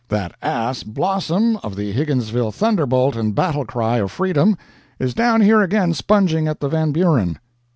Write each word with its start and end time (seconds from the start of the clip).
That 0.09 0.33
ass, 0.41 0.81
Blossom, 0.81 1.57
of 1.57 1.75
the 1.75 1.93
Higginsville 1.93 2.55
Thunderbolt 2.55 3.15
and 3.15 3.35
Battle 3.35 3.65
Cry 3.65 3.97
of 3.97 4.09
Freedom, 4.09 4.57
is 4.97 5.13
down 5.13 5.41
here 5.41 5.61
again 5.61 5.93
sponging 5.93 6.47
at 6.47 6.59
the 6.59 6.69
Van 6.69 6.91
Buren. 6.91 7.37